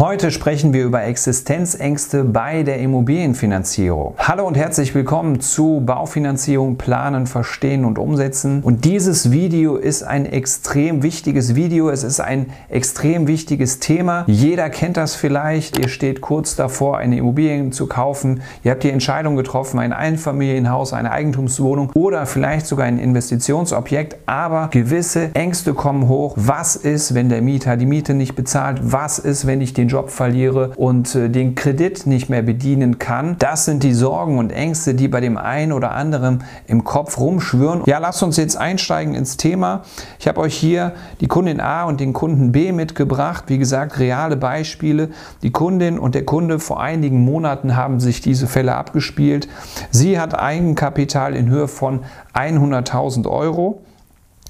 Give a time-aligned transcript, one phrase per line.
[0.00, 4.14] Heute sprechen wir über Existenzängste bei der Immobilienfinanzierung.
[4.16, 8.62] Hallo und herzlich willkommen zu Baufinanzierung planen, verstehen und umsetzen.
[8.62, 11.90] Und dieses Video ist ein extrem wichtiges Video.
[11.90, 14.24] Es ist ein extrem wichtiges Thema.
[14.26, 15.78] Jeder kennt das vielleicht.
[15.78, 18.40] Ihr steht kurz davor, eine Immobilie zu kaufen.
[18.64, 24.16] Ihr habt die Entscheidung getroffen, ein Einfamilienhaus, eine Eigentumswohnung oder vielleicht sogar ein Investitionsobjekt.
[24.24, 26.32] Aber gewisse Ängste kommen hoch.
[26.36, 28.80] Was ist, wenn der Mieter die Miete nicht bezahlt?
[28.80, 33.36] Was ist, wenn ich den Job verliere und äh, den Kredit nicht mehr bedienen kann.
[33.38, 37.82] Das sind die Sorgen und Ängste, die bei dem einen oder anderen im Kopf rumschwören.
[37.86, 39.82] Ja, lasst uns jetzt einsteigen ins Thema.
[40.18, 43.44] Ich habe euch hier die Kundin A und den Kunden B mitgebracht.
[43.48, 45.10] Wie gesagt, reale Beispiele.
[45.42, 49.48] Die Kundin und der Kunde vor einigen Monaten haben sich diese Fälle abgespielt.
[49.90, 52.00] Sie hat Eigenkapital in Höhe von
[52.34, 53.82] 100.000 Euro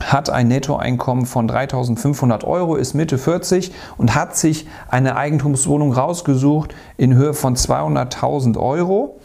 [0.00, 6.74] hat ein Nettoeinkommen von 3.500 Euro, ist Mitte 40 und hat sich eine Eigentumswohnung rausgesucht
[6.96, 9.18] in Höhe von 200.000 Euro.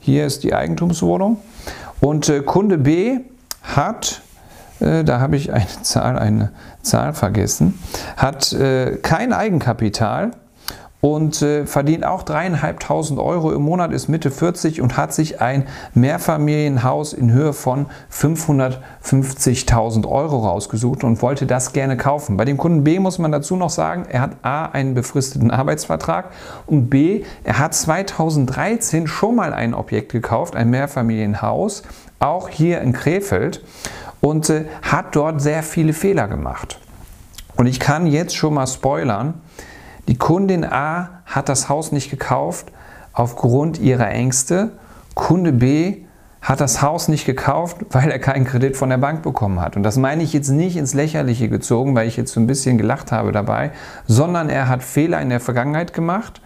[0.00, 1.38] Hier ist die Eigentumswohnung.
[2.00, 3.18] Und äh, Kunde B
[3.62, 4.22] hat,
[4.80, 7.78] äh, da habe ich eine Zahl, eine Zahl vergessen,
[8.16, 10.32] hat äh, kein Eigenkapital
[11.06, 15.68] und äh, verdient auch dreieinhalbtausend Euro im Monat, ist Mitte 40 und hat sich ein
[15.94, 22.36] Mehrfamilienhaus in Höhe von 550.000 Euro rausgesucht und wollte das gerne kaufen.
[22.36, 26.30] Bei dem Kunden B muss man dazu noch sagen, er hat A einen befristeten Arbeitsvertrag
[26.66, 31.84] und B, er hat 2013 schon mal ein Objekt gekauft, ein Mehrfamilienhaus,
[32.18, 33.62] auch hier in Krefeld
[34.20, 36.80] und äh, hat dort sehr viele Fehler gemacht.
[37.56, 39.34] Und ich kann jetzt schon mal spoilern,
[40.08, 42.72] die Kundin A hat das Haus nicht gekauft
[43.12, 44.72] aufgrund ihrer Ängste.
[45.14, 46.02] Kunde B
[46.42, 49.76] hat das Haus nicht gekauft, weil er keinen Kredit von der Bank bekommen hat.
[49.76, 52.78] Und das meine ich jetzt nicht ins Lächerliche gezogen, weil ich jetzt so ein bisschen
[52.78, 53.72] gelacht habe dabei,
[54.06, 56.40] sondern er hat Fehler in der Vergangenheit gemacht.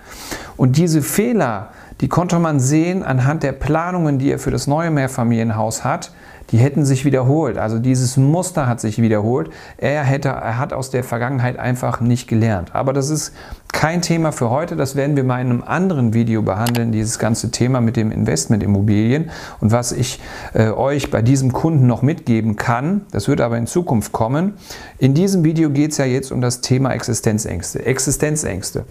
[0.56, 1.68] Und diese Fehler,
[2.00, 6.12] die konnte man sehen anhand der Planungen, die er für das neue Mehrfamilienhaus hat
[6.50, 7.58] die hätten sich wiederholt.
[7.58, 9.50] Also dieses Muster hat sich wiederholt.
[9.76, 12.74] Er, hätte, er hat aus der Vergangenheit einfach nicht gelernt.
[12.74, 13.32] Aber das ist
[13.72, 14.76] kein Thema für heute.
[14.76, 19.30] Das werden wir mal in einem anderen Video behandeln, dieses ganze Thema mit dem Investmentimmobilien.
[19.60, 20.20] Und was ich
[20.54, 24.54] äh, euch bei diesem Kunden noch mitgeben kann, das wird aber in Zukunft kommen.
[24.98, 27.86] In diesem Video geht es ja jetzt um das Thema Existenzängste.
[27.86, 28.84] Existenzängste.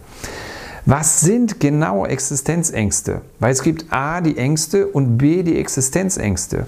[0.86, 3.22] Was sind genau Existenzängste?
[3.40, 6.68] Weil es gibt A die Ängste und B die Existenzängste.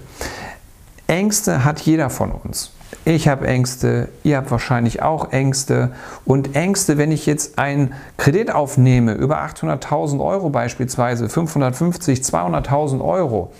[1.11, 2.71] Ängste hat jeder von uns.
[3.03, 5.91] Ich habe Ängste, ihr habt wahrscheinlich auch Ängste.
[6.23, 13.51] Und Ängste, wenn ich jetzt einen Kredit aufnehme, über 800.000 Euro beispielsweise, 550, 200.000 Euro,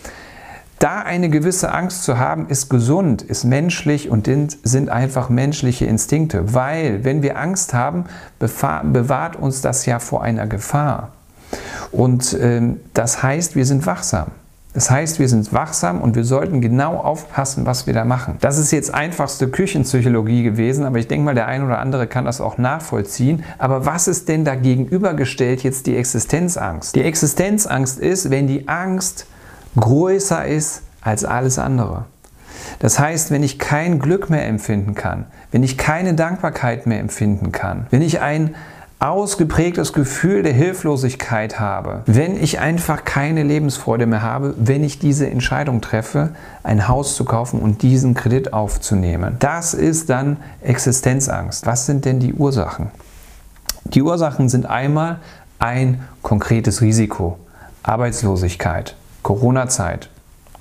[0.80, 4.30] da eine gewisse Angst zu haben, ist gesund, ist menschlich und
[4.64, 6.54] sind einfach menschliche Instinkte.
[6.54, 8.06] Weil, wenn wir Angst haben,
[8.40, 11.12] bewahrt uns das ja vor einer Gefahr.
[11.92, 14.28] Und ähm, das heißt, wir sind wachsam.
[14.74, 18.38] Das heißt, wir sind wachsam und wir sollten genau aufpassen, was wir da machen.
[18.40, 22.24] Das ist jetzt einfachste Küchenpsychologie gewesen, aber ich denke mal, der ein oder andere kann
[22.24, 23.44] das auch nachvollziehen.
[23.58, 26.96] Aber was ist denn da gegenübergestellt jetzt die Existenzangst?
[26.96, 29.26] Die Existenzangst ist, wenn die Angst
[29.78, 32.06] größer ist als alles andere.
[32.80, 37.52] Das heißt, wenn ich kein Glück mehr empfinden kann, wenn ich keine Dankbarkeit mehr empfinden
[37.52, 38.56] kann, wenn ich ein
[39.02, 45.28] ausgeprägtes Gefühl der Hilflosigkeit habe, wenn ich einfach keine Lebensfreude mehr habe, wenn ich diese
[45.28, 46.30] Entscheidung treffe,
[46.62, 49.38] ein Haus zu kaufen und diesen Kredit aufzunehmen.
[49.40, 51.66] Das ist dann Existenzangst.
[51.66, 52.92] Was sind denn die Ursachen?
[53.86, 55.18] Die Ursachen sind einmal
[55.58, 57.40] ein konkretes Risiko,
[57.82, 60.11] Arbeitslosigkeit, Corona-Zeit,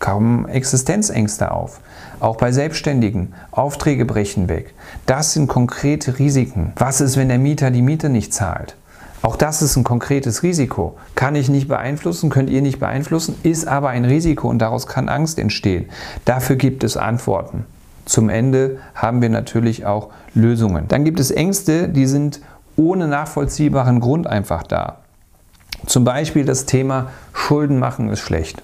[0.00, 1.80] kommen Existenzängste auf.
[2.18, 3.34] Auch bei Selbstständigen.
[3.52, 4.74] Aufträge brechen weg.
[5.06, 6.72] Das sind konkrete Risiken.
[6.76, 8.76] Was ist, wenn der Mieter die Miete nicht zahlt?
[9.22, 10.96] Auch das ist ein konkretes Risiko.
[11.14, 15.10] Kann ich nicht beeinflussen, könnt ihr nicht beeinflussen, ist aber ein Risiko und daraus kann
[15.10, 15.90] Angst entstehen.
[16.24, 17.66] Dafür gibt es Antworten.
[18.06, 20.88] Zum Ende haben wir natürlich auch Lösungen.
[20.88, 22.40] Dann gibt es Ängste, die sind
[22.76, 24.96] ohne nachvollziehbaren Grund einfach da.
[25.86, 28.62] Zum Beispiel das Thema Schulden machen ist schlecht.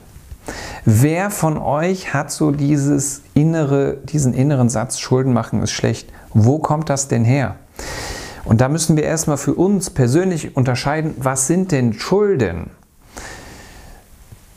[0.89, 6.13] Wer von euch hat so dieses innere, diesen inneren Satz, Schulden machen ist schlecht?
[6.33, 7.57] Wo kommt das denn her?
[8.45, 12.71] Und da müssen wir erstmal für uns persönlich unterscheiden, was sind denn Schulden?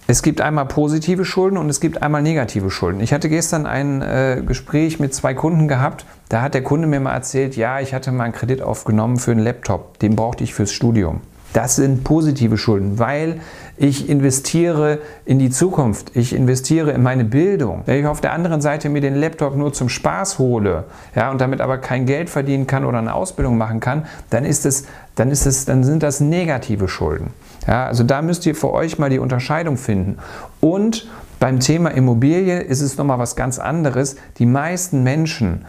[0.06, 3.02] Es gibt einmal positive Schulden und es gibt einmal negative Schulden.
[3.02, 6.06] Ich hatte gestern ein äh, Gespräch mit zwei Kunden gehabt.
[6.30, 9.32] Da hat der Kunde mir mal erzählt, ja, ich hatte mal einen Kredit aufgenommen für
[9.32, 9.98] einen Laptop.
[9.98, 11.22] Den brauchte ich fürs Studium.
[11.54, 13.42] Das sind positive Schulden, weil
[13.80, 17.84] ich investiere in die Zukunft, ich investiere in meine Bildung.
[17.86, 20.84] Wenn ich auf der anderen Seite mir den Laptop nur zum Spaß hole
[21.16, 24.66] ja, und damit aber kein Geld verdienen kann oder eine Ausbildung machen kann, dann, ist
[24.66, 24.84] es,
[25.16, 27.32] dann, ist es, dann sind das negative Schulden.
[27.68, 30.18] Ja, also da müsst ihr für euch mal die Unterscheidung finden.
[30.60, 31.08] Und
[31.40, 34.18] beim Thema Immobilie ist es nochmal was ganz anderes.
[34.40, 35.64] Die meisten Menschen,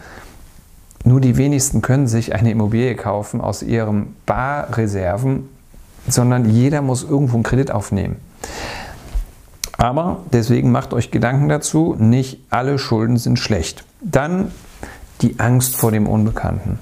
[1.04, 5.48] nur die wenigsten können sich eine Immobilie kaufen aus ihren Barreserven
[6.12, 8.16] sondern jeder muss irgendwo einen Kredit aufnehmen.
[9.76, 13.84] Aber deswegen macht euch Gedanken dazu, nicht alle Schulden sind schlecht.
[14.02, 14.52] Dann
[15.22, 16.78] die Angst vor dem Unbekannten.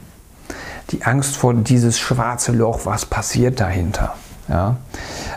[0.91, 4.15] Die Angst vor dieses schwarze Loch, was passiert dahinter.
[4.49, 4.77] Ja?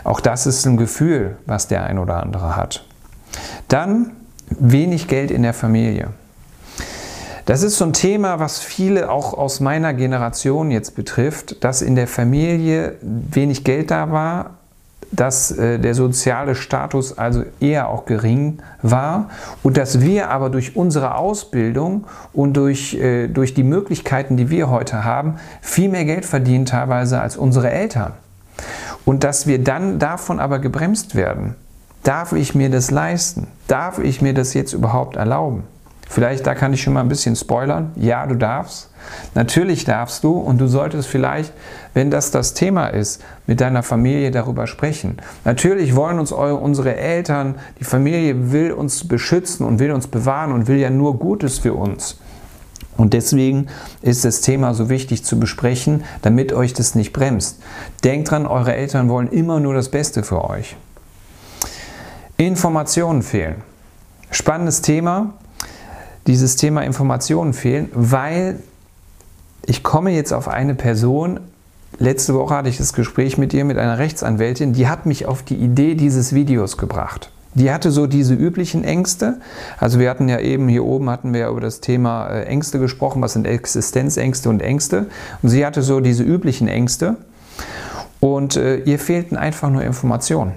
[0.02, 2.84] Auch das ist ein Gefühl, was der ein oder andere hat.
[3.68, 4.12] Dann
[4.48, 6.08] wenig Geld in der Familie.
[7.44, 11.96] Das ist so ein Thema, was viele auch aus meiner Generation jetzt betrifft, dass in
[11.96, 14.50] der Familie wenig Geld da war,
[15.10, 19.28] dass äh, der soziale Status also eher auch gering war
[19.62, 24.70] und dass wir aber durch unsere Ausbildung und durch, äh, durch die Möglichkeiten, die wir
[24.70, 28.12] heute haben, viel mehr Geld verdienen teilweise als unsere Eltern.
[29.04, 31.56] Und dass wir dann davon aber gebremst werden.
[32.04, 33.48] Darf ich mir das leisten?
[33.68, 35.64] Darf ich mir das jetzt überhaupt erlauben?
[36.12, 37.90] Vielleicht, da kann ich schon mal ein bisschen spoilern.
[37.96, 38.90] Ja, du darfst.
[39.34, 41.54] Natürlich darfst du und du solltest vielleicht,
[41.94, 45.16] wenn das das Thema ist, mit deiner Familie darüber sprechen.
[45.46, 50.52] Natürlich wollen uns eure, unsere Eltern, die Familie will uns beschützen und will uns bewahren
[50.52, 52.18] und will ja nur Gutes für uns.
[52.98, 53.68] Und deswegen
[54.02, 57.62] ist das Thema so wichtig zu besprechen, damit euch das nicht bremst.
[58.04, 60.76] Denkt dran, eure Eltern wollen immer nur das Beste für euch.
[62.36, 63.62] Informationen fehlen.
[64.30, 65.32] Spannendes Thema
[66.26, 68.60] dieses Thema Informationen fehlen, weil
[69.64, 71.40] ich komme jetzt auf eine Person,
[71.98, 75.42] letzte Woche hatte ich das Gespräch mit ihr, mit einer Rechtsanwältin, die hat mich auf
[75.42, 77.30] die Idee dieses Videos gebracht.
[77.54, 79.40] Die hatte so diese üblichen Ängste.
[79.78, 83.20] Also wir hatten ja eben hier oben hatten wir über das Thema äh, Ängste gesprochen,
[83.20, 85.06] was sind Existenzängste und Ängste.
[85.42, 87.16] Und sie hatte so diese üblichen Ängste.
[88.20, 90.52] Und äh, ihr fehlten einfach nur Informationen.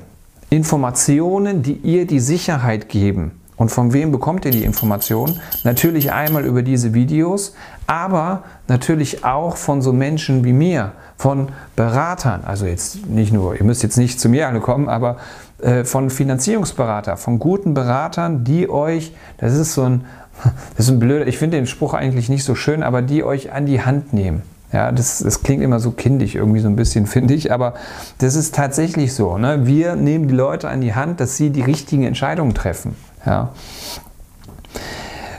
[0.49, 5.39] Informationen, die ihr die Sicherheit geben, und von wem bekommt ihr die Informationen?
[5.63, 7.53] Natürlich einmal über diese Videos,
[7.87, 12.43] aber natürlich auch von so Menschen wie mir, von Beratern.
[12.45, 15.17] Also jetzt nicht nur, ihr müsst jetzt nicht zu mir alle kommen, aber
[15.61, 20.05] äh, von Finanzierungsberater, von guten Beratern, die euch, das ist so ein,
[20.75, 23.53] das ist ein blöder, ich finde den Spruch eigentlich nicht so schön, aber die euch
[23.53, 24.43] an die Hand nehmen.
[24.73, 27.75] Ja, das, das klingt immer so kindisch irgendwie so ein bisschen, finde ich, aber
[28.17, 29.37] das ist tatsächlich so.
[29.37, 29.65] Ne?
[29.65, 32.95] Wir nehmen die Leute an die Hand, dass sie die richtigen Entscheidungen treffen.
[33.25, 33.49] Ja.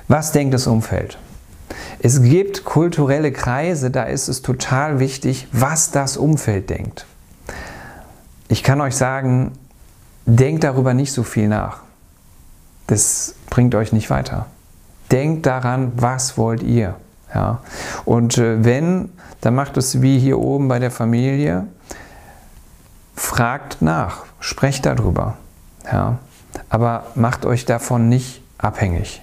[0.08, 1.18] Was denkt das Umfeld?
[1.98, 7.06] Es gibt kulturelle Kreise, da ist es total wichtig, was das Umfeld denkt.
[8.48, 9.52] Ich kann euch sagen,
[10.26, 11.80] denkt darüber nicht so viel nach.
[12.86, 14.46] Das bringt euch nicht weiter.
[15.10, 16.94] Denkt daran, was wollt ihr.
[17.34, 17.60] Ja.
[18.04, 19.10] Und äh, wenn,
[19.40, 21.66] dann macht es wie hier oben bei der Familie.
[23.16, 25.36] Fragt nach, sprecht darüber.
[25.90, 26.18] Ja
[26.68, 29.22] aber macht euch davon nicht abhängig.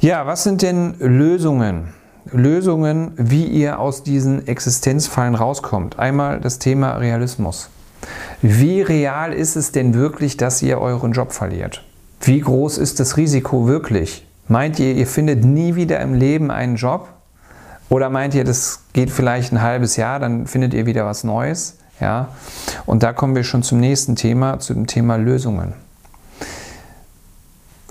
[0.00, 1.94] Ja, was sind denn Lösungen?
[2.30, 5.98] Lösungen, wie ihr aus diesen Existenzfallen rauskommt.
[5.98, 7.68] Einmal das Thema Realismus.
[8.42, 11.84] Wie real ist es denn wirklich, dass ihr euren Job verliert?
[12.20, 14.26] Wie groß ist das Risiko wirklich?
[14.48, 17.08] Meint ihr, ihr findet nie wieder im Leben einen Job?
[17.88, 21.78] Oder meint ihr, das geht vielleicht ein halbes Jahr, dann findet ihr wieder was Neues?
[22.00, 22.28] Ja?
[22.86, 25.74] Und da kommen wir schon zum nächsten Thema, zu dem Thema Lösungen.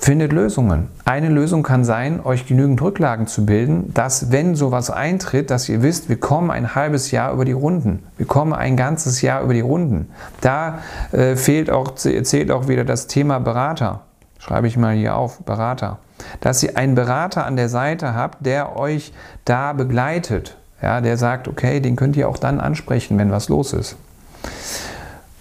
[0.03, 0.89] Findet Lösungen.
[1.05, 5.81] Eine Lösung kann sein, euch genügend Rücklagen zu bilden, dass wenn sowas eintritt, dass ihr
[5.81, 8.03] wisst, wir kommen ein halbes Jahr über die Runden.
[8.17, 10.09] Wir kommen ein ganzes Jahr über die Runden.
[10.41, 10.79] Da
[11.13, 14.01] äh, fehlt auch, zählt auch wieder das Thema Berater.
[14.39, 15.99] Schreibe ich mal hier auf, Berater.
[16.41, 19.13] Dass ihr einen Berater an der Seite habt, der euch
[19.45, 23.71] da begleitet ja, der sagt, okay, den könnt ihr auch dann ansprechen, wenn was los
[23.71, 23.95] ist.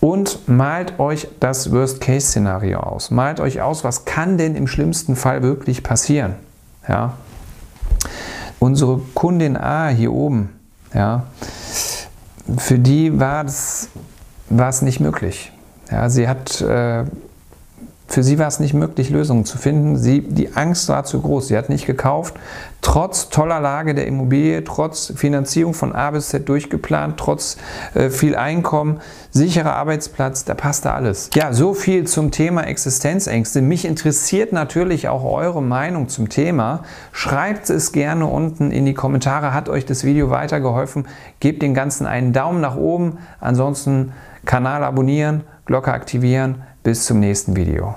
[0.01, 3.11] Und malt euch das Worst-Case-Szenario aus.
[3.11, 6.37] Malt euch aus, was kann denn im schlimmsten Fall wirklich passieren.
[6.89, 7.15] Ja.
[8.61, 10.51] Unsere Kundin A hier oben,
[10.95, 11.25] ja,
[12.57, 13.89] für die war es,
[14.49, 15.51] war es nicht möglich.
[15.91, 17.05] Ja, sie hat äh,
[18.13, 19.97] für sie war es nicht möglich, Lösungen zu finden.
[19.97, 21.49] Sie, die Angst war zu groß.
[21.49, 22.35] Sie hat nicht gekauft,
[22.83, 27.57] trotz toller Lage der Immobilie, trotz Finanzierung von A bis Z durchgeplant, trotz
[27.95, 29.01] äh, viel Einkommen,
[29.31, 31.31] sicherer Arbeitsplatz, da passte alles.
[31.33, 33.63] Ja, so viel zum Thema Existenzängste.
[33.63, 36.83] Mich interessiert natürlich auch eure Meinung zum Thema.
[37.13, 39.55] Schreibt es gerne unten in die Kommentare.
[39.55, 41.07] Hat euch das Video weitergeholfen?
[41.41, 43.17] Gebt den Ganzen einen Daumen nach oben.
[43.41, 44.13] Ansonsten
[44.45, 46.63] Kanal abonnieren, Glocke aktivieren.
[46.83, 47.95] Bis zum nächsten Video.